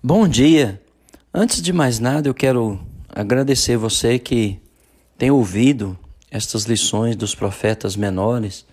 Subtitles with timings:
[0.00, 0.80] Bom dia!
[1.34, 4.62] Antes de mais nada, eu quero agradecer você que
[5.18, 5.98] tem ouvido
[6.30, 8.64] estas lições dos profetas menores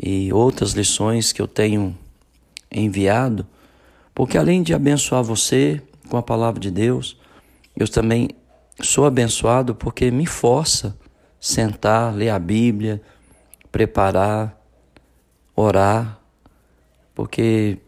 [0.00, 1.98] e outras lições que eu tenho
[2.70, 3.44] enviado,
[4.14, 7.18] porque além de abençoar você com a palavra de Deus,
[7.76, 8.28] eu também
[8.80, 10.96] sou abençoado porque me força
[11.40, 13.02] sentar, ler a Bíblia,
[13.72, 14.56] preparar,
[15.56, 16.20] orar,
[17.16, 17.80] porque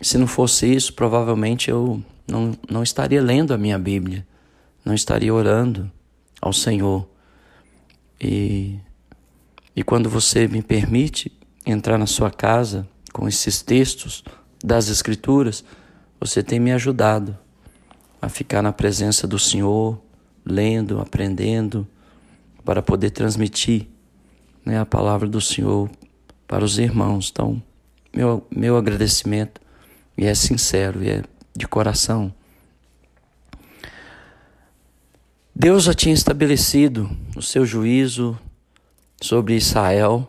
[0.00, 4.26] se não fosse isso, provavelmente eu não, não estaria lendo a minha Bíblia,
[4.84, 5.90] não estaria orando
[6.40, 7.08] ao Senhor.
[8.20, 8.78] E,
[9.74, 11.32] e quando você me permite
[11.64, 14.22] entrar na sua casa com esses textos
[14.62, 15.64] das Escrituras,
[16.20, 17.36] você tem me ajudado
[18.20, 20.00] a ficar na presença do Senhor,
[20.44, 21.86] lendo, aprendendo,
[22.64, 23.86] para poder transmitir
[24.64, 25.90] né, a palavra do Senhor
[26.46, 27.30] para os irmãos.
[27.30, 27.62] Então,
[28.14, 29.60] meu, meu agradecimento
[30.16, 31.22] e é sincero, e é
[31.56, 32.32] de coração.
[35.54, 38.38] Deus já tinha estabelecido o seu juízo
[39.20, 40.28] sobre Israel,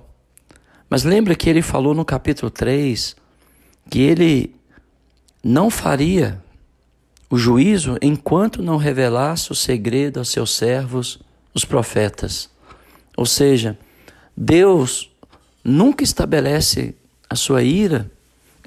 [0.89, 3.15] mas lembra que ele falou no capítulo 3
[3.89, 4.55] que ele
[5.43, 6.43] não faria
[7.29, 11.19] o juízo enquanto não revelasse o segredo a seus servos,
[11.53, 12.49] os profetas.
[13.17, 13.77] Ou seja,
[14.37, 15.09] Deus
[15.63, 16.95] nunca estabelece
[17.29, 18.11] a sua ira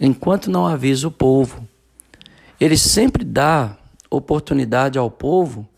[0.00, 1.66] enquanto não avisa o povo.
[2.60, 3.76] Ele sempre dá
[4.10, 5.68] oportunidade ao povo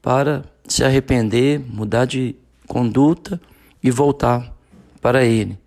[0.00, 2.36] para se arrepender, mudar de
[2.66, 3.40] conduta
[3.82, 4.54] e voltar
[5.00, 5.58] para ele.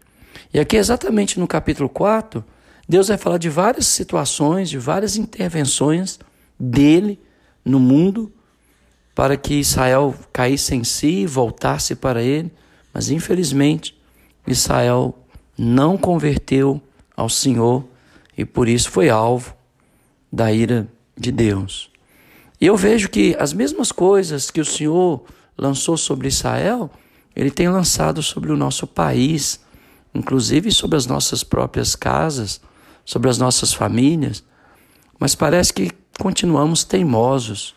[0.53, 2.44] E aqui, exatamente no capítulo 4,
[2.88, 6.19] Deus vai falar de várias situações, de várias intervenções
[6.59, 7.19] dele
[7.64, 8.31] no mundo
[9.16, 12.52] para que Israel caísse em si voltasse para ele.
[12.94, 14.00] Mas infelizmente,
[14.47, 15.17] Israel
[15.58, 16.81] não converteu
[17.16, 17.86] ao Senhor
[18.38, 19.56] e por isso foi alvo
[20.31, 21.92] da ira de Deus.
[22.59, 25.23] E eu vejo que as mesmas coisas que o Senhor
[25.58, 26.90] lançou sobre Israel,
[27.36, 29.59] ele tem lançado sobre o nosso país,
[30.13, 32.62] inclusive sobre as nossas próprias casas,
[33.06, 34.44] sobre as nossas famílias.
[35.19, 37.75] Mas parece que continuamos teimosos,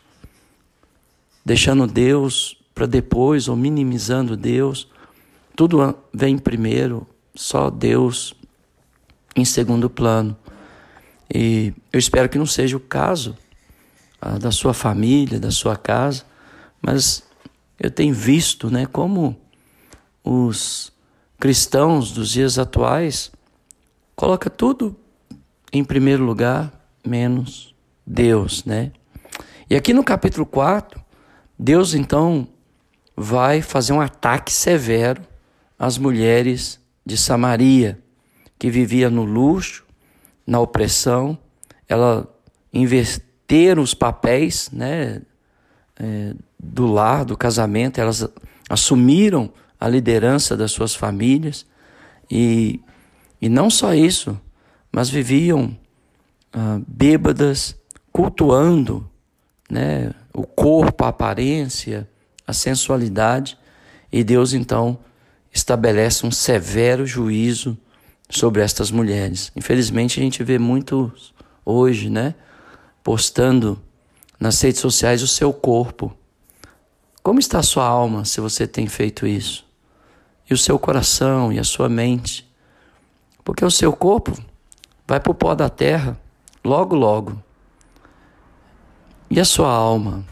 [1.44, 4.88] deixando Deus para depois ou minimizando Deus.
[5.54, 8.34] Tudo vem primeiro, só Deus
[9.34, 10.36] em segundo plano.
[11.32, 13.37] E eu espero que não seja o caso
[14.20, 16.25] ah, da sua família, da sua casa,
[16.81, 17.22] mas
[17.78, 19.36] eu tenho visto né, como
[20.25, 20.92] os
[21.38, 23.31] cristãos dos dias atuais
[24.15, 24.97] coloca tudo
[25.72, 26.72] em primeiro lugar,
[27.04, 27.75] menos
[28.06, 28.92] Deus, né?
[29.69, 31.00] E aqui no capítulo 4,
[31.59, 32.48] Deus então
[33.16, 35.22] vai fazer um ataque severo
[35.78, 37.98] às mulheres de Samaria,
[38.59, 39.85] que vivia no luxo,
[40.46, 41.38] na opressão,
[41.88, 42.26] ela
[42.72, 45.22] inverteram os papéis né,
[45.98, 48.28] é, do lar, do casamento, elas
[48.68, 51.66] assumiram a liderança das suas famílias.
[52.30, 52.80] E,
[53.40, 54.40] e não só isso,
[54.90, 55.76] mas viviam
[56.52, 57.76] ah, bêbadas,
[58.10, 59.08] cultuando
[59.70, 62.08] né, o corpo, a aparência,
[62.46, 63.58] a sensualidade,
[64.10, 64.98] e Deus então
[65.52, 67.76] estabelece um severo juízo
[68.28, 69.53] sobre estas mulheres.
[69.54, 72.34] Infelizmente a gente vê muitos hoje, né,
[73.03, 73.81] postando
[74.38, 76.16] nas redes sociais o seu corpo.
[77.22, 79.66] Como está a sua alma se você tem feito isso?
[80.48, 82.48] E o seu coração e a sua mente?
[83.42, 84.32] Porque o seu corpo
[85.06, 86.19] vai para o pó da terra
[86.65, 87.42] logo, logo.
[89.28, 90.25] E a sua alma?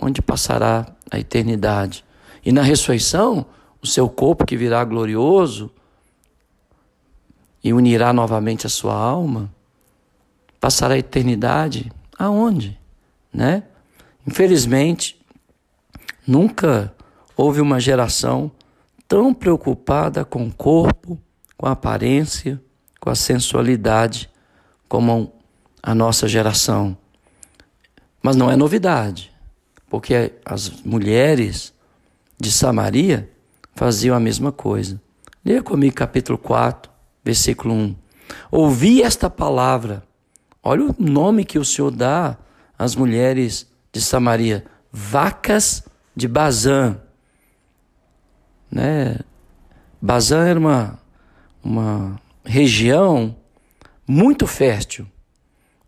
[0.00, 2.04] Onde passará a eternidade?
[2.44, 3.46] E na ressurreição,
[3.82, 5.70] o seu corpo que virá glorioso,
[7.68, 9.52] e unirá novamente a sua alma,
[10.58, 12.78] passará a eternidade aonde?
[13.30, 13.62] Né?
[14.26, 15.20] Infelizmente,
[16.26, 16.94] nunca
[17.36, 18.50] houve uma geração
[19.06, 21.18] tão preocupada com o corpo,
[21.58, 22.58] com a aparência,
[22.98, 24.30] com a sensualidade
[24.88, 25.30] como
[25.82, 26.96] a nossa geração.
[28.22, 29.30] Mas não é novidade,
[29.90, 31.74] porque as mulheres
[32.40, 33.30] de Samaria
[33.74, 34.98] faziam a mesma coisa.
[35.44, 37.96] Leia comigo capítulo 4, versículo 1.
[38.50, 40.02] Ouvi esta palavra.
[40.62, 42.36] Olha o nome que o Senhor dá
[42.78, 45.84] às mulheres de Samaria: vacas
[46.14, 47.00] de Bazã.
[48.70, 49.18] Né?
[50.00, 50.98] Bazã era uma,
[51.62, 53.36] uma região
[54.06, 55.06] muito fértil.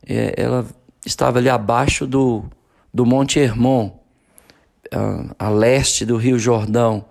[0.06, 0.67] É, ela
[1.05, 2.44] estava ali abaixo do,
[2.93, 3.99] do Monte Hermon,
[4.93, 7.05] a, a leste do Rio Jordão,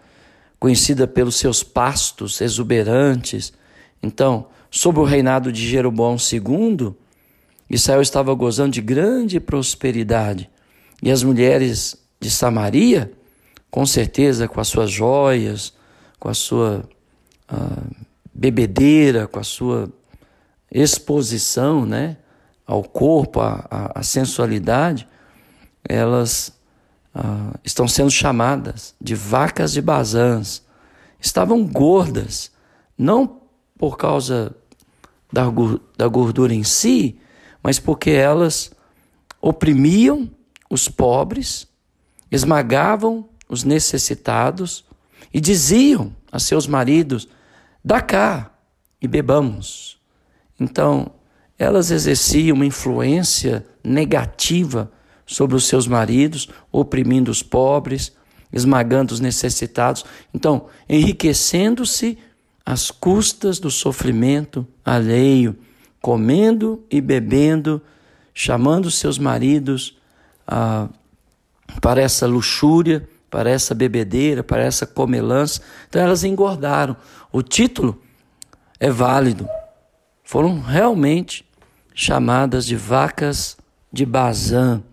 [0.59, 3.53] conhecida pelos seus pastos exuberantes
[4.01, 6.93] então, sob o reinado de Jeroboão II,
[7.69, 10.49] Israel estava gozando de grande prosperidade.
[11.01, 13.11] E as mulheres de Samaria,
[13.69, 15.73] com certeza, com as suas joias,
[16.19, 16.83] com a sua
[17.51, 19.91] uh, bebedeira, com a sua
[20.71, 22.17] exposição né,
[22.65, 25.07] ao corpo, à, sensualidade,
[25.87, 26.53] elas
[27.15, 30.63] uh, estão sendo chamadas de vacas de Bazãs.
[31.19, 32.51] Estavam gordas,
[32.97, 33.38] não
[33.79, 34.53] por causa
[35.31, 37.17] da, gordura em si,
[37.63, 38.71] mas porque elas
[39.41, 40.29] oprimiam
[40.69, 41.65] os pobres,
[42.29, 44.83] esmagavam os necessitados
[45.33, 47.29] e diziam a seus maridos:
[47.83, 48.51] dá cá
[49.01, 49.97] e bebamos.
[50.59, 51.13] Então,
[51.57, 54.91] elas exerciam uma influência negativa
[55.25, 58.11] sobre os seus maridos, oprimindo os pobres,
[58.51, 60.03] esmagando os necessitados.
[60.33, 62.17] Então, enriquecendo-se
[62.69, 65.57] às custas do sofrimento alheio,
[65.99, 67.81] comendo e bebendo,
[68.31, 69.97] chamando seus maridos
[70.47, 70.87] ah,
[71.81, 75.61] para essa luxúria, para essa bebedeira, para essa comelança.
[75.89, 76.95] Então elas engordaram.
[77.31, 77.99] O título
[78.79, 79.49] é válido.
[80.23, 81.43] Foram realmente
[81.95, 83.57] chamadas de vacas
[83.91, 84.83] de Bazã.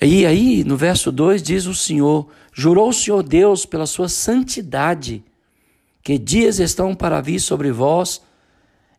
[0.00, 5.24] E aí, no verso 2 diz o Senhor: Jurou o Senhor Deus pela sua santidade,
[6.08, 8.22] que dias estão para vir sobre vós,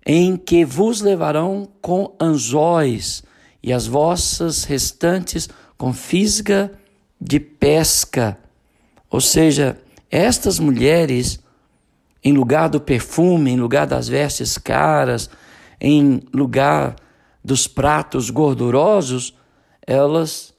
[0.05, 3.23] em que vos levarão com anzóis,
[3.63, 6.71] e as vossas restantes com fisga
[7.19, 8.37] de pesca.
[9.09, 9.75] Ou seja,
[10.11, 11.39] estas mulheres,
[12.23, 15.31] em lugar do perfume, em lugar das vestes caras,
[15.81, 16.95] em lugar
[17.43, 19.35] dos pratos gordurosos,
[19.81, 20.53] elas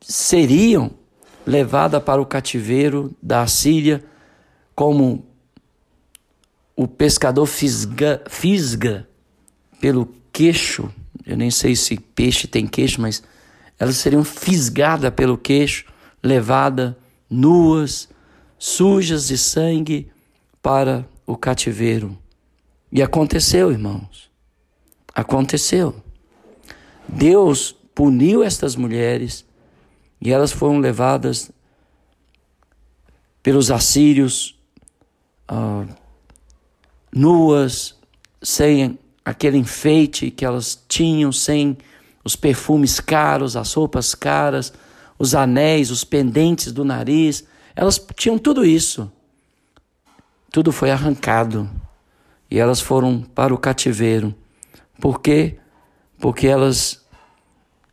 [0.00, 0.90] seriam
[1.46, 4.10] levadas para o cativeiro da Síria
[4.80, 5.26] como
[6.74, 9.06] o pescador fisga, fisga
[9.78, 10.90] pelo queixo.
[11.26, 13.22] Eu nem sei se peixe tem queixo, mas
[13.78, 15.84] elas seriam fisgadas pelo queixo,
[16.22, 16.94] levadas
[17.28, 18.08] nuas,
[18.58, 20.10] sujas de sangue
[20.62, 22.16] para o cativeiro.
[22.90, 24.30] E aconteceu, irmãos.
[25.14, 25.94] Aconteceu.
[27.06, 29.44] Deus puniu estas mulheres
[30.22, 31.50] e elas foram levadas
[33.42, 34.58] pelos assírios
[35.50, 35.86] uh,
[37.12, 37.96] nuas,
[38.42, 41.76] sem aquele enfeite que elas tinham, sem
[42.24, 44.72] os perfumes caros, as roupas caras,
[45.18, 47.44] os anéis, os pendentes do nariz.
[47.74, 49.10] Elas tinham tudo isso.
[50.50, 51.68] Tudo foi arrancado
[52.50, 54.34] e elas foram para o cativeiro.
[55.00, 55.56] Por quê?
[56.18, 57.00] Porque elas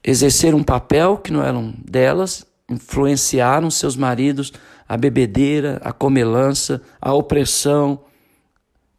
[0.04, 4.52] exerceram um papel que não eram delas, influenciaram seus maridos
[4.88, 8.00] a bebedeira, a comelança, a opressão,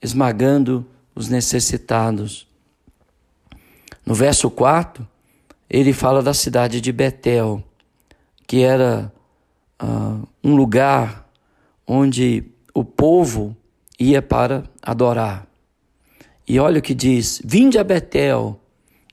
[0.02, 2.46] esmagando os necessitados.
[4.04, 5.06] No verso 4,
[5.68, 7.62] ele fala da cidade de Betel,
[8.46, 9.12] que era
[9.82, 11.28] uh, um lugar
[11.86, 12.44] onde
[12.74, 13.56] o povo
[13.98, 15.46] ia para adorar.
[16.46, 18.58] E olha o que diz: Vinde a Betel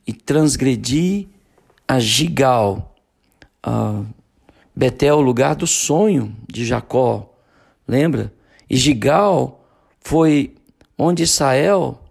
[0.06, 1.28] e transgredi
[1.88, 2.96] a Gigal.
[3.66, 4.06] Uh,
[4.76, 7.34] Betel, o lugar do sonho de Jacó,
[7.88, 8.34] lembra?
[8.70, 9.64] E Gigal
[10.02, 10.56] foi
[10.98, 12.02] onde Israel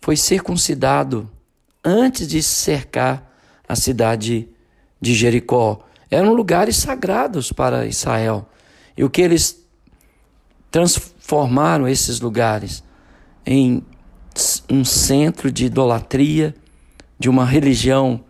[0.00, 1.30] foi circuncidado
[1.84, 3.30] antes de cercar
[3.68, 4.48] a cidade
[5.00, 5.80] de Jericó.
[6.10, 8.48] Eram lugares sagrados para Israel.
[8.96, 9.64] E o que eles
[10.70, 12.82] transformaram esses lugares
[13.44, 13.82] em
[14.70, 16.54] um centro de idolatria,
[17.18, 18.24] de uma religião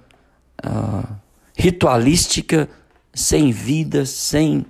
[0.65, 1.15] uh,
[1.57, 2.69] ritualística,
[3.15, 4.67] sem vida, sem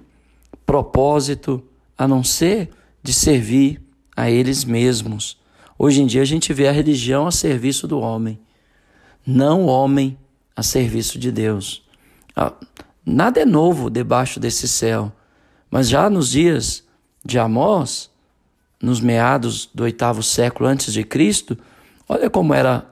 [0.67, 1.63] propósito,
[1.97, 2.71] a não ser
[3.03, 3.81] de servir
[4.17, 5.39] a eles mesmos.
[5.79, 8.39] Hoje em dia a gente vê a religião a serviço do homem,
[9.27, 10.17] não o homem
[10.55, 11.83] a serviço de Deus.
[12.37, 12.53] Ah,
[13.05, 15.13] nada é novo debaixo desse céu,
[15.71, 16.85] mas já nos dias
[17.25, 18.11] de Amós,
[18.81, 21.57] nos meados do oitavo século antes de Cristo,
[22.09, 22.87] olha como era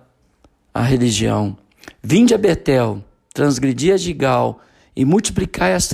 [0.73, 1.57] a religião.
[2.03, 4.61] Vinde a Betel, transgredi a Gigal
[4.95, 5.91] e multiplicai as,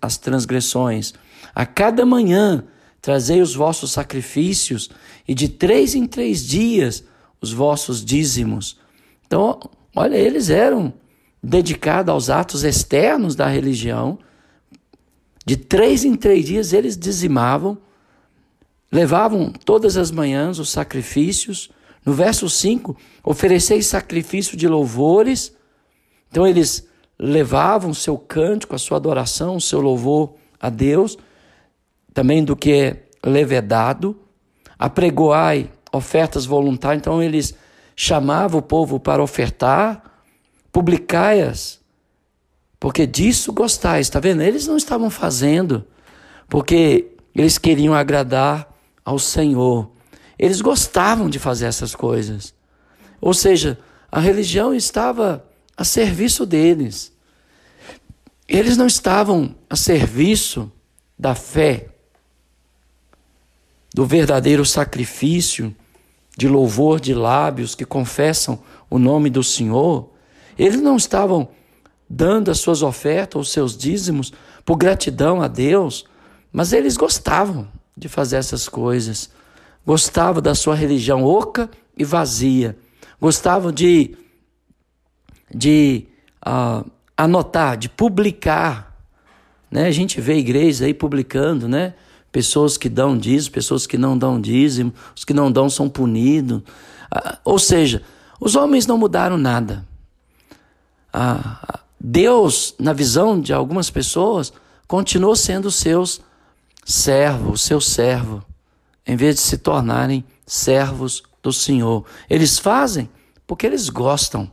[0.00, 1.12] as transgressões.
[1.54, 2.64] A cada manhã
[3.00, 4.90] trazei os vossos sacrifícios
[5.26, 7.04] e de três em três dias
[7.40, 8.78] os vossos dízimos.
[9.26, 9.58] Então,
[9.94, 10.92] olha, eles eram
[11.42, 14.18] dedicados aos atos externos da religião.
[15.46, 17.78] De três em três dias eles dizimavam,
[18.92, 21.70] levavam todas as manhãs os sacrifícios.
[22.04, 25.54] No verso 5, ofereceis sacrifício de louvores.
[26.30, 26.89] Então eles
[27.22, 31.18] levavam seu cântico, a sua adoração, o seu louvor a Deus
[32.12, 34.18] também do que é levedado,
[34.78, 37.54] apregoai ofertas voluntárias, então eles
[37.94, 40.02] chamava o povo para ofertar,
[40.72, 41.80] publicai-as,
[42.78, 44.06] porque disso gostais.
[44.06, 44.42] Está vendo?
[44.42, 45.84] Eles não estavam fazendo
[46.48, 48.68] porque eles queriam agradar
[49.04, 49.90] ao Senhor.
[50.38, 52.54] Eles gostavam de fazer essas coisas.
[53.20, 53.78] Ou seja,
[54.10, 55.44] a religião estava
[55.80, 57.10] a serviço deles.
[58.46, 60.70] Eles não estavam a serviço
[61.18, 61.88] da fé,
[63.94, 65.74] do verdadeiro sacrifício,
[66.36, 70.10] de louvor de lábios que confessam o nome do Senhor.
[70.58, 71.48] Eles não estavam
[72.06, 74.34] dando as suas ofertas, os seus dízimos,
[74.66, 76.04] por gratidão a Deus,
[76.52, 79.30] mas eles gostavam de fazer essas coisas.
[79.86, 82.76] Gostavam da sua religião oca e vazia.
[83.18, 84.14] Gostavam de,
[85.54, 86.06] de
[86.46, 88.96] uh, anotar, de publicar.
[89.70, 89.86] Né?
[89.86, 91.94] A gente vê igrejas aí publicando, né?
[92.32, 96.58] Pessoas que dão dízimo, pessoas que não dão dízimo, os que não dão são punidos.
[96.58, 98.02] Uh, ou seja,
[98.40, 99.84] os homens não mudaram nada.
[101.14, 104.52] Uh, Deus, na visão de algumas pessoas,
[104.86, 106.20] continuou sendo seus
[106.84, 108.42] servo, o seu servo,
[109.06, 112.04] em vez de se tornarem servos do Senhor.
[112.28, 113.08] Eles fazem
[113.46, 114.50] porque eles gostam,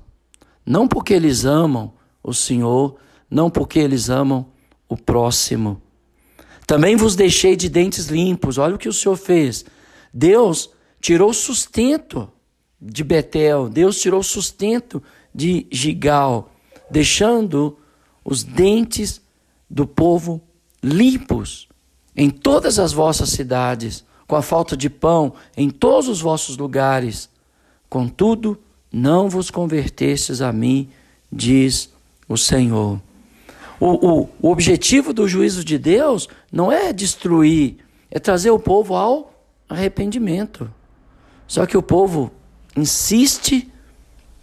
[0.67, 2.97] não porque eles amam o Senhor,
[3.31, 4.45] não porque eles amam
[4.89, 5.81] o próximo.
[6.65, 8.57] Também vos deixei de dentes limpos.
[8.57, 9.63] Olha o que o Senhor fez.
[10.13, 10.69] Deus
[10.99, 12.29] tirou sustento
[12.81, 15.01] de Betel, Deus tirou sustento
[15.33, 16.51] de Gigal
[16.91, 17.77] deixando
[18.23, 19.21] os dentes
[19.69, 20.41] do povo
[20.83, 21.67] limpos
[22.15, 27.29] em todas as vossas cidades, com a falta de pão em todos os vossos lugares.
[27.89, 28.59] Contudo,
[28.91, 30.89] não vos convertestes a mim,
[31.31, 31.89] diz
[32.27, 33.01] o Senhor.
[33.79, 37.77] O, o, o objetivo do juízo de Deus não é destruir,
[38.09, 39.33] é trazer o povo ao
[39.69, 40.71] arrependimento.
[41.47, 42.31] Só que o povo
[42.75, 43.71] insiste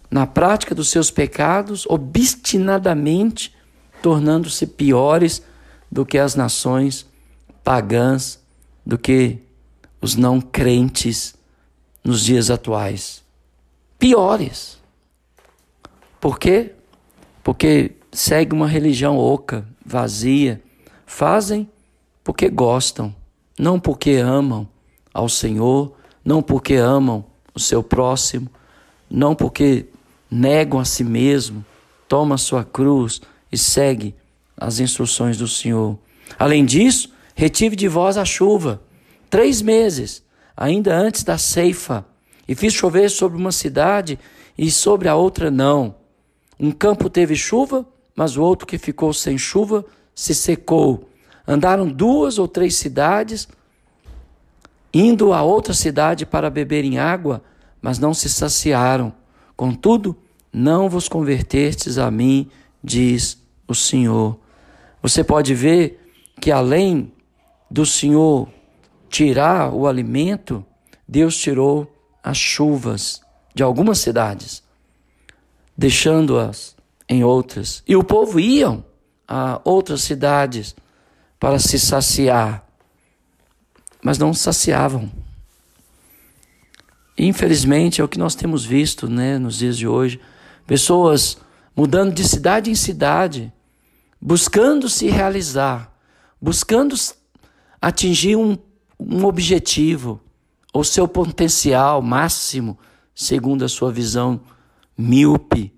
[0.09, 3.53] na prática dos seus pecados, obstinadamente
[4.01, 5.41] tornando-se piores
[5.91, 7.05] do que as nações
[7.63, 8.39] pagãs,
[8.85, 9.39] do que
[9.99, 11.35] os não crentes
[12.03, 13.24] nos dias atuais.
[14.05, 14.77] Piores.
[16.21, 16.73] Por quê?
[17.43, 20.61] Porque segue uma religião oca, vazia.
[21.07, 21.67] Fazem
[22.23, 23.15] porque gostam,
[23.57, 24.69] não porque amam
[25.11, 28.47] ao Senhor, não porque amam o seu próximo,
[29.09, 29.87] não porque
[30.29, 31.65] negam a si mesmo,
[32.07, 33.19] toma a sua cruz
[33.51, 34.13] e segue
[34.55, 35.97] as instruções do Senhor.
[36.37, 38.83] Além disso, retive de vós a chuva,
[39.31, 40.23] três meses,
[40.55, 42.05] ainda antes da ceifa,
[42.47, 44.19] e fiz chover sobre uma cidade
[44.57, 45.95] e sobre a outra não.
[46.59, 47.85] Um campo teve chuva,
[48.15, 51.09] mas o outro que ficou sem chuva se secou.
[51.47, 53.47] Andaram duas ou três cidades,
[54.93, 57.43] indo a outra cidade para beberem água,
[57.81, 59.13] mas não se saciaram.
[59.55, 60.17] Contudo,
[60.51, 62.49] não vos convertestes a mim,
[62.83, 63.37] diz
[63.67, 64.39] o Senhor.
[65.01, 65.99] Você pode ver
[66.39, 67.11] que além
[67.69, 68.47] do Senhor
[69.09, 70.65] tirar o alimento,
[71.07, 71.94] Deus tirou
[72.25, 73.21] as chuvas
[73.53, 74.63] de algumas cidades,
[75.77, 76.75] deixando-as
[77.07, 77.83] em outras.
[77.87, 78.83] E o povo iam
[79.27, 80.75] a outras cidades
[81.39, 82.67] para se saciar,
[84.01, 85.11] mas não saciavam.
[87.15, 90.19] Infelizmente, é o que nós temos visto né, nos dias de hoje.
[90.65, 91.37] Pessoas
[91.75, 93.53] mudando de cidade em cidade,
[94.19, 95.95] buscando se realizar,
[96.41, 96.95] buscando
[97.79, 98.57] atingir um,
[98.99, 100.19] um objetivo,
[100.75, 102.77] ou seu potencial máximo,
[103.15, 104.41] segundo a sua visão
[104.97, 105.73] míope.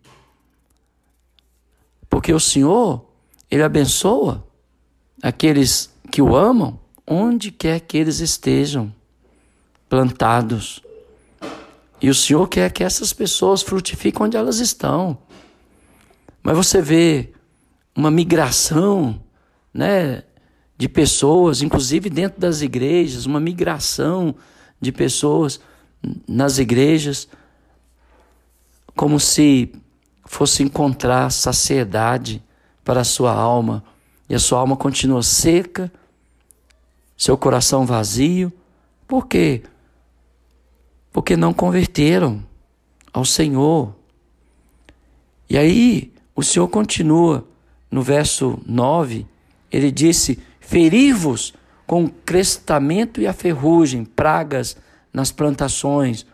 [2.09, 3.05] Porque o Senhor,
[3.51, 4.43] Ele abençoa
[5.21, 8.91] aqueles que o amam, onde quer que eles estejam
[9.87, 10.81] plantados.
[12.01, 15.15] E o Senhor quer que essas pessoas frutifiquem onde elas estão.
[16.41, 17.33] Mas você vê
[17.95, 19.21] uma migração,
[19.71, 20.23] né,
[20.75, 24.33] de pessoas, inclusive dentro das igrejas, uma migração
[24.79, 25.59] de pessoas
[26.27, 27.27] nas igrejas,
[28.95, 29.71] como se
[30.25, 32.43] fosse encontrar saciedade
[32.83, 33.83] para a sua alma,
[34.29, 35.91] e a sua alma continua seca,
[37.15, 38.51] seu coração vazio.
[39.07, 39.63] Por quê?
[41.17, 42.45] porque não converteram
[43.11, 43.95] ao Senhor.
[45.49, 47.43] E aí o Senhor continua
[47.89, 49.25] no verso 9,
[49.71, 51.55] ele disse: Ferir-vos
[51.87, 54.75] com crestamento e a ferrugem, pragas
[55.11, 56.25] nas plantações,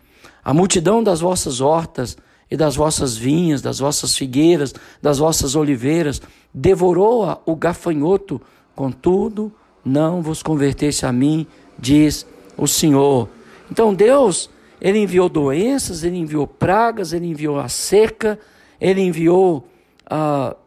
[0.44, 2.18] a multidão das vossas hortas
[2.50, 6.22] e das vossas vinhas, das vossas figueiras, das vossas oliveiras,
[6.54, 8.42] devorou o gafanhoto,
[8.76, 9.54] contudo,
[9.86, 12.26] não vos convertesse a mim, diz
[12.58, 13.30] o Senhor.
[13.72, 14.50] Então Deus
[14.82, 18.38] ele enviou doenças, ele enviou pragas, ele enviou a seca,
[18.82, 19.66] ele enviou
[20.06, 20.58] a,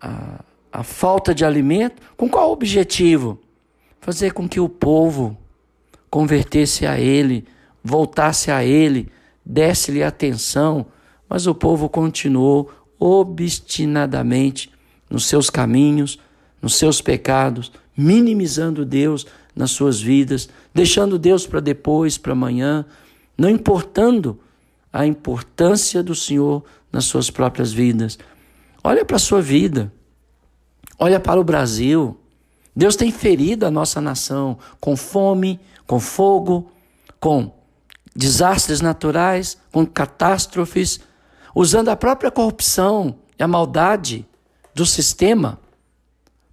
[0.00, 2.00] a, a falta de alimento.
[2.16, 3.38] Com qual objetivo?
[4.00, 5.36] Fazer com que o povo
[6.08, 7.44] convertesse a ele,
[7.82, 9.10] voltasse a ele,
[9.44, 10.86] desse-lhe atenção,
[11.28, 14.70] mas o povo continuou obstinadamente
[15.10, 16.18] nos seus caminhos,
[16.60, 22.84] nos seus pecados, minimizando Deus nas suas vidas, deixando Deus para depois, para amanhã,
[23.36, 24.38] não importando
[24.92, 28.18] a importância do Senhor nas suas próprias vidas.
[28.82, 29.92] Olha para a sua vida,
[30.98, 32.18] olha para o Brasil.
[32.76, 36.70] Deus tem ferido a nossa nação com fome, com fogo,
[37.18, 37.50] com
[38.14, 41.00] desastres naturais, com catástrofes,
[41.54, 44.26] usando a própria corrupção e a maldade
[44.74, 45.58] do sistema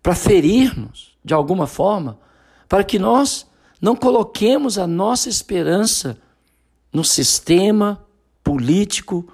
[0.01, 2.17] para ferir-nos de alguma forma,
[2.69, 3.45] para que nós
[3.81, 6.17] não coloquemos a nossa esperança
[6.91, 8.01] no sistema
[8.41, 9.27] político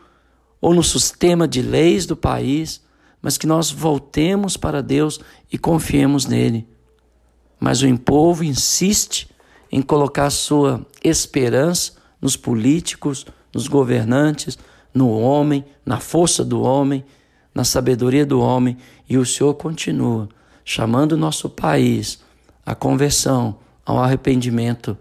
[0.59, 2.81] ou no sistema de leis do país,
[3.21, 5.19] mas que nós voltemos para Deus
[5.51, 6.67] e confiemos nele.
[7.59, 9.29] Mas o povo insiste
[9.71, 14.57] em colocar sua esperança nos políticos, nos governantes,
[14.93, 17.05] no homem, na força do homem,
[17.53, 18.77] na sabedoria do homem,
[19.09, 20.29] e o Senhor continua
[20.69, 22.23] chamando o nosso país
[22.63, 24.95] à conversão, ao arrependimento.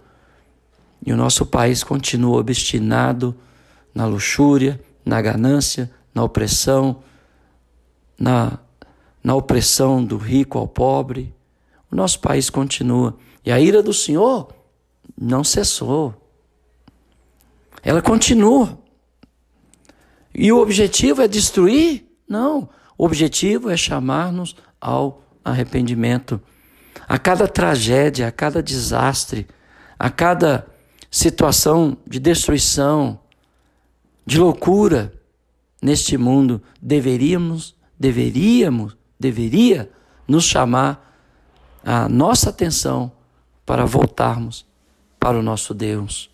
[1.05, 3.35] E o nosso país continua obstinado
[3.93, 7.03] na luxúria, na ganância, na opressão,
[8.17, 8.57] na,
[9.23, 11.31] na opressão do rico ao pobre.
[11.91, 13.17] O nosso país continua.
[13.45, 14.53] E a ira do Senhor
[15.19, 16.13] não cessou.
[17.83, 18.77] Ela continua.
[20.33, 22.05] E o objetivo é destruir?
[22.27, 22.69] Não.
[22.97, 26.39] O objetivo é chamar-nos ao arrependimento.
[27.07, 29.47] A cada tragédia, a cada desastre,
[29.97, 30.67] a cada
[31.09, 33.19] situação de destruição,
[34.25, 35.13] de loucura
[35.81, 39.89] neste mundo, deveríamos, deveríamos, deveria
[40.27, 41.08] nos chamar
[41.83, 43.11] a nossa atenção
[43.65, 44.65] para voltarmos
[45.19, 46.29] para o nosso Deus.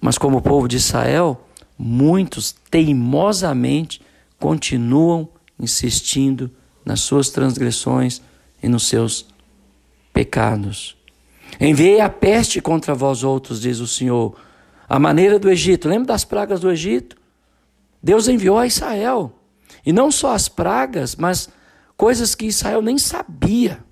[0.00, 1.40] Mas como o povo de Israel,
[1.78, 4.00] muitos teimosamente
[4.38, 6.50] continuam insistindo
[6.84, 8.22] nas suas transgressões
[8.62, 9.26] e nos seus
[10.12, 10.96] pecados.
[11.60, 14.36] Enviei a peste contra vós outros, diz o Senhor,
[14.88, 15.88] a maneira do Egito.
[15.88, 17.16] Lembra das pragas do Egito?
[18.02, 19.32] Deus enviou a Israel.
[19.84, 21.48] E não só as pragas, mas
[21.96, 23.84] coisas que Israel nem sabia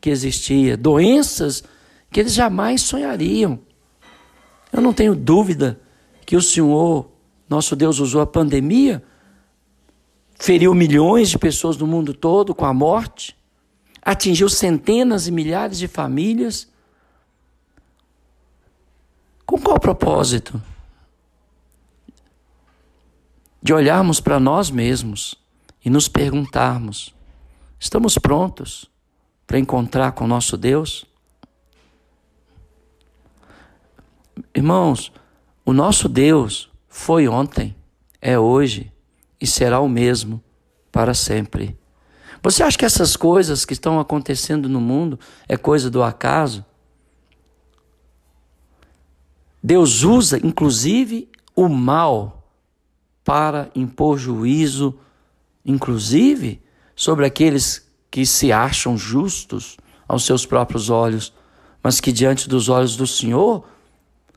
[0.00, 1.62] que existia, doenças
[2.10, 3.60] que eles jamais sonhariam.
[4.72, 5.80] Eu não tenho dúvida
[6.26, 7.10] que o Senhor,
[7.48, 9.02] nosso Deus, usou a pandemia,
[10.38, 13.36] feriu milhões de pessoas no mundo todo com a morte,
[14.02, 16.68] atingiu centenas e milhares de famílias.
[19.44, 20.60] Com qual propósito?
[23.62, 25.34] De olharmos para nós mesmos
[25.84, 27.14] e nos perguntarmos:
[27.80, 28.90] estamos prontos
[29.46, 31.06] para encontrar com nosso Deus?
[34.54, 35.10] Irmãos,
[35.64, 37.74] o nosso Deus foi ontem,
[38.20, 38.92] é hoje
[39.40, 40.42] e será o mesmo
[40.92, 41.78] para sempre.
[42.42, 46.64] Você acha que essas coisas que estão acontecendo no mundo é coisa do acaso?
[49.62, 52.50] Deus usa, inclusive, o mal
[53.24, 54.98] para impor juízo,
[55.64, 56.62] inclusive
[57.00, 61.32] sobre aqueles que se acham justos aos seus próprios olhos,
[61.82, 63.66] mas que diante dos olhos do Senhor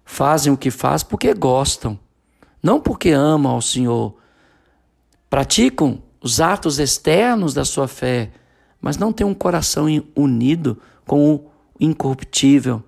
[0.06, 2.00] fazem o que faz porque gostam,
[2.64, 4.16] não porque amam ao Senhor.
[5.30, 8.32] Praticam os atos externos da sua fé,
[8.80, 12.82] mas não têm um coração unido com o incorruptível,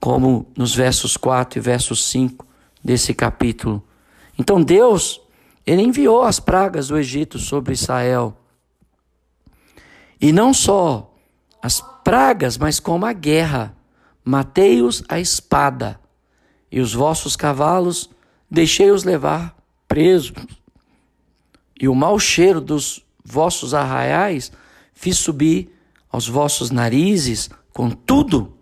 [0.00, 2.46] como nos versos 4 e versos 5
[2.82, 3.84] desse capítulo.
[4.38, 5.20] Então Deus,
[5.66, 8.36] ele enviou as pragas do Egito sobre Israel.
[10.20, 11.12] E não só
[11.60, 13.76] as pragas, mas como a guerra
[14.24, 16.00] matei-os a espada,
[16.70, 18.10] e os vossos cavalos
[18.50, 20.32] deixei-os levar presos.
[21.80, 24.50] E o mau cheiro dos vossos arraiais
[24.92, 25.72] fiz subir
[26.10, 28.52] aos vossos narizes, contudo,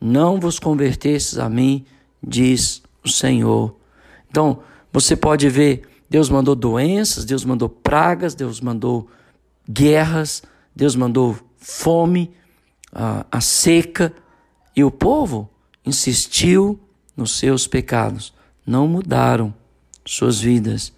[0.00, 1.84] não vos convertestes a mim,
[2.22, 3.76] diz o Senhor.
[4.28, 9.08] Então, você pode ver, Deus mandou doenças, Deus mandou pragas, Deus mandou
[9.66, 10.42] guerras,
[10.76, 12.30] Deus mandou fome,
[12.92, 14.12] a, a seca,
[14.76, 15.48] e o povo
[15.82, 16.78] insistiu
[17.16, 18.30] nos seus pecados,
[18.66, 19.54] não mudaram
[20.04, 20.92] suas vidas.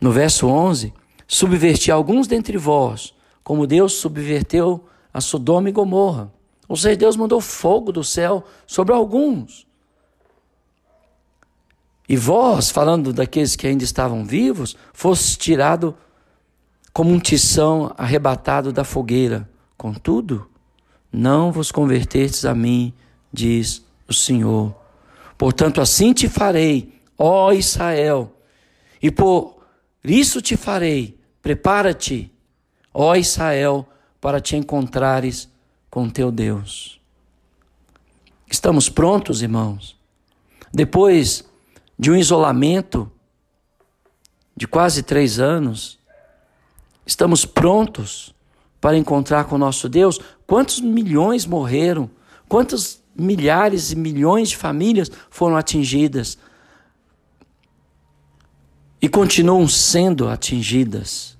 [0.00, 0.94] No verso 11,
[1.26, 6.32] subverti alguns dentre vós, como Deus subverteu a Sodoma e Gomorra.
[6.68, 9.66] Ou seja, Deus mandou fogo do céu sobre alguns.
[12.08, 15.96] E vós, falando daqueles que ainda estavam vivos, fosse tirado
[16.92, 19.48] como um tição arrebatado da fogueira.
[19.76, 20.48] Contudo,
[21.10, 22.92] não vos convertestes a mim,
[23.32, 24.74] diz o Senhor.
[25.38, 28.36] Portanto, assim te farei, ó Israel,
[29.02, 29.62] e por
[30.04, 32.32] isso te farei, prepara-te,
[32.92, 33.88] ó Israel,
[34.20, 35.48] para te encontrares
[35.90, 37.00] com teu Deus.
[38.48, 39.96] Estamos prontos, irmãos?
[40.72, 41.44] Depois
[42.02, 43.08] de um isolamento
[44.56, 46.00] de quase três anos,
[47.06, 48.34] estamos prontos
[48.80, 50.18] para encontrar com o nosso Deus?
[50.44, 52.10] Quantos milhões morreram?
[52.48, 56.36] Quantos milhares e milhões de famílias foram atingidas?
[59.00, 61.38] E continuam sendo atingidas.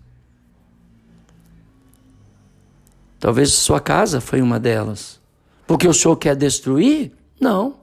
[3.19, 5.21] Talvez sua casa foi uma delas.
[5.67, 7.11] Porque o Senhor quer destruir?
[7.41, 7.81] Não.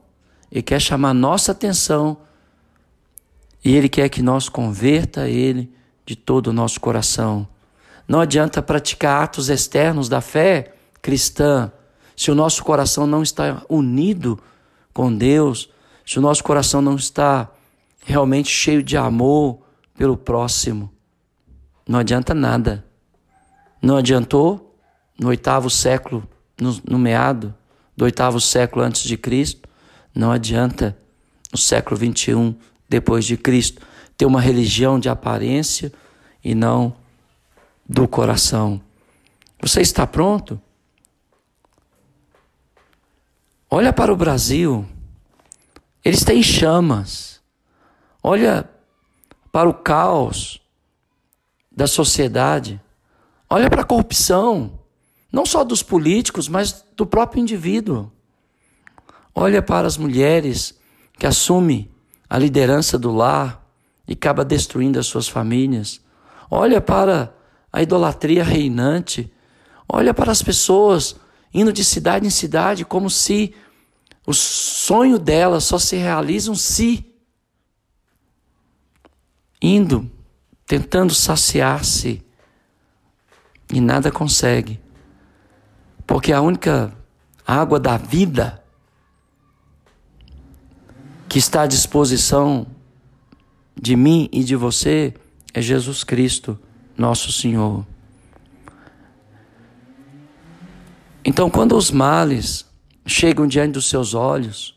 [0.50, 2.16] Ele quer chamar nossa atenção.
[3.64, 5.72] E Ele quer que nós converta Ele
[6.04, 7.46] de todo o nosso coração.
[8.08, 11.70] Não adianta praticar atos externos da fé cristã
[12.16, 14.38] se o nosso coração não está unido
[14.92, 15.70] com Deus,
[16.04, 17.50] se o nosso coração não está
[18.04, 19.60] realmente cheio de amor
[19.96, 20.92] pelo próximo.
[21.88, 22.84] Não adianta nada.
[23.80, 24.76] Não adiantou
[25.18, 26.28] no oitavo século,
[26.60, 27.54] no, no meado
[27.96, 29.68] do oitavo século antes de Cristo,
[30.14, 30.96] não adianta
[31.52, 32.54] no século 21
[32.90, 33.80] depois de Cristo
[34.16, 35.90] ter uma religião de aparência
[36.44, 36.94] e não
[37.88, 38.82] do coração.
[39.62, 40.60] Você está pronto?
[43.70, 44.86] Olha para o Brasil.
[46.04, 47.40] Ele está em chamas.
[48.22, 48.68] Olha
[49.50, 50.60] para o caos
[51.70, 52.80] da sociedade.
[53.48, 54.78] Olha para a corrupção
[55.32, 58.10] não só dos políticos, mas do próprio indivíduo.
[59.34, 60.78] Olha para as mulheres
[61.18, 61.89] que assumem
[62.30, 63.68] a liderança do lar
[64.06, 66.00] e acaba destruindo as suas famílias.
[66.48, 67.34] Olha para
[67.72, 69.32] a idolatria reinante.
[69.88, 71.16] Olha para as pessoas
[71.52, 73.52] indo de cidade em cidade como se
[74.24, 77.04] o sonho delas só se realiza se
[79.60, 80.08] indo,
[80.64, 82.24] tentando saciar-se
[83.72, 84.80] e nada consegue.
[86.06, 86.96] Porque a única
[87.44, 88.59] água da vida
[91.30, 92.66] que está à disposição
[93.80, 95.14] de mim e de você
[95.54, 96.58] é Jesus Cristo,
[96.98, 97.86] nosso Senhor.
[101.24, 102.66] Então, quando os males
[103.06, 104.76] chegam diante dos seus olhos,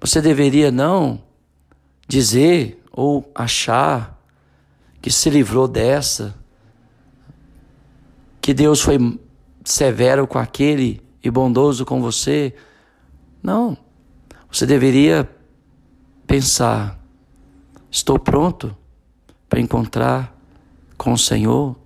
[0.00, 1.22] você deveria não
[2.08, 4.18] dizer ou achar
[5.02, 6.34] que se livrou dessa,
[8.40, 9.20] que Deus foi
[9.66, 12.54] severo com aquele e bondoso com você.
[13.42, 13.76] Não.
[14.50, 15.28] Você deveria
[16.26, 16.98] pensar:
[17.90, 18.76] estou pronto
[19.48, 20.36] para encontrar
[20.96, 21.76] com o Senhor?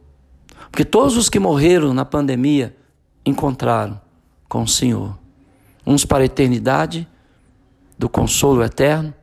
[0.71, 2.77] Porque todos os que morreram na pandemia
[3.25, 4.01] encontraram
[4.49, 5.17] com o Senhor.
[5.87, 7.09] Uns para a eternidade
[7.99, 9.15] do consolo eterno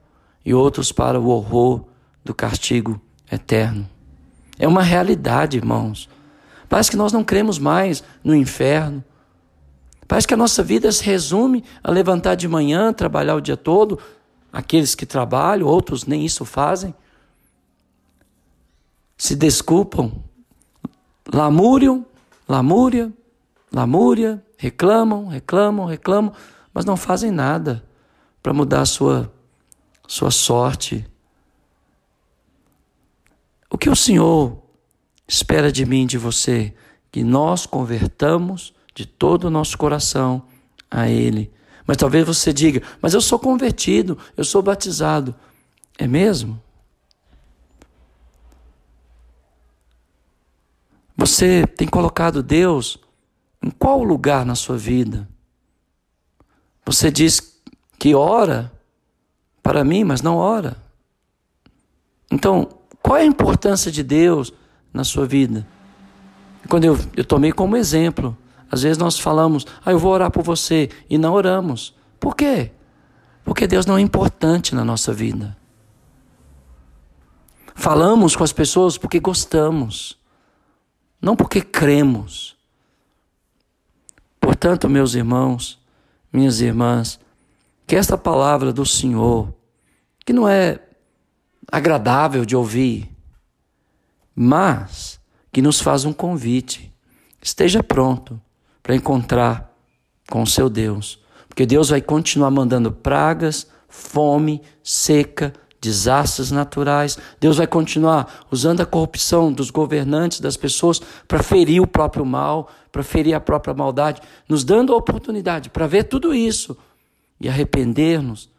[0.46, 1.86] e outros para o horror
[2.24, 3.00] do castigo
[3.32, 3.88] eterno.
[4.58, 6.10] É uma realidade, irmãos.
[6.70, 9.04] Parece que nós não cremos mais no inferno.
[10.08, 14.00] Parece que a nossa vida se resume a levantar de manhã, trabalhar o dia todo.
[14.54, 16.94] Aqueles que trabalham, outros nem isso fazem.
[19.18, 20.24] Se desculpam,
[21.34, 22.06] lamúriam,
[22.48, 23.12] lamúria,
[23.72, 26.34] lamúria, reclamam, reclamam, reclamam,
[26.72, 27.84] mas não fazem nada
[28.44, 29.34] para mudar a sua,
[30.08, 31.04] sua sorte.
[33.72, 34.62] O que o Senhor
[35.28, 36.76] espera de mim, de você,
[37.12, 40.44] que nós convertamos de todo o nosso coração
[40.92, 41.52] a Ele.
[41.86, 45.36] Mas talvez você diga, mas eu sou convertido, eu sou batizado.
[45.98, 46.62] É mesmo?
[51.16, 52.98] Você tem colocado Deus
[53.62, 55.28] em qual lugar na sua vida?
[56.86, 57.62] Você diz
[58.00, 58.72] que ora
[59.62, 60.78] para mim, mas não ora.
[62.32, 62.68] Então,
[63.02, 64.54] qual é a importância de Deus
[64.94, 65.66] na sua vida.
[66.70, 68.38] Quando eu, eu tomei como exemplo,
[68.74, 71.94] às vezes nós falamos, ah, eu vou orar por você, e não oramos.
[72.20, 72.72] Por quê?
[73.44, 75.56] Porque Deus não é importante na nossa vida.
[77.76, 80.18] Falamos com as pessoas porque gostamos,
[81.22, 82.58] não porque cremos.
[84.42, 85.80] Portanto, meus irmãos,
[86.32, 87.20] minhas irmãs,
[87.86, 89.54] que esta palavra do Senhor,
[90.26, 90.80] que não é
[91.72, 93.08] agradável de ouvir,
[94.36, 95.20] mas
[95.52, 96.92] que nos faz um convite.
[97.40, 98.42] Esteja pronto
[98.84, 99.74] para encontrar
[100.30, 101.20] com o seu Deus.
[101.48, 107.18] Porque Deus vai continuar mandando pragas, fome, seca, desastres naturais.
[107.40, 112.70] Deus vai continuar usando a corrupção dos governantes, das pessoas, para ferir o próprio mal,
[112.92, 116.78] para ferir a própria maldade, nos dando a oportunidade para ver tudo isso
[117.40, 118.50] e arrepender-nos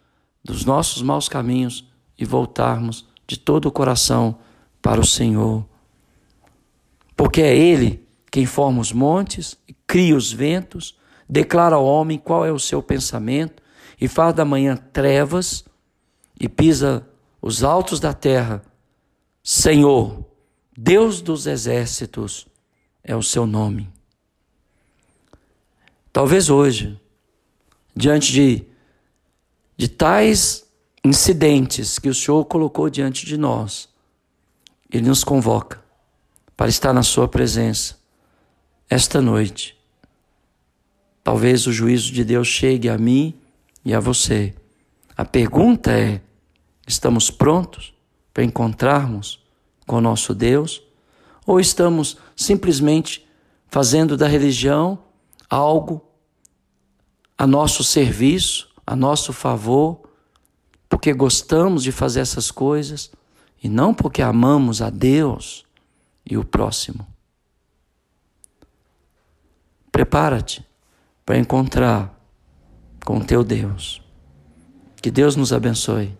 [0.44, 4.36] dos nossos maus caminhos e voltarmos de todo o coração
[4.82, 5.64] para o Senhor.
[7.16, 9.56] Porque é Ele quem forma os montes,
[9.94, 13.62] cria os ventos, declara ao homem qual é o seu pensamento
[14.00, 15.64] e faz da manhã trevas
[16.40, 17.08] e pisa
[17.40, 18.60] os altos da terra.
[19.40, 20.26] Senhor,
[20.76, 22.48] Deus dos exércitos,
[23.04, 23.88] é o seu nome.
[26.12, 27.00] Talvez hoje,
[27.94, 28.66] diante de,
[29.76, 30.66] de tais
[31.04, 33.88] incidentes que o Senhor colocou diante de nós,
[34.92, 35.80] Ele nos convoca
[36.56, 37.96] para estar na Sua presença
[38.90, 39.83] esta noite.
[41.24, 43.34] Talvez o juízo de Deus chegue a mim
[43.82, 44.54] e a você.
[45.16, 46.20] A pergunta é:
[46.86, 47.94] Estamos prontos
[48.32, 49.42] para encontrarmos
[49.86, 50.82] com o nosso Deus?
[51.46, 53.26] Ou estamos simplesmente
[53.68, 54.98] fazendo da religião
[55.48, 56.04] algo
[57.38, 60.02] a nosso serviço, a nosso favor,
[60.90, 63.10] porque gostamos de fazer essas coisas
[63.62, 65.64] e não porque amamos a Deus
[66.24, 67.06] e o próximo?
[69.90, 70.64] Prepara-te
[71.24, 72.14] para encontrar
[73.04, 74.02] com o teu Deus.
[75.00, 76.16] Que Deus nos abençoe.